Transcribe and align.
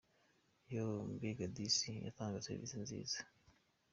yoooooooooo 0.73 1.07
mbega 1.15 1.45
disi 1.55 1.91
yatangaga 2.05 2.43
service 2.45 2.75
nziza. 2.83 3.19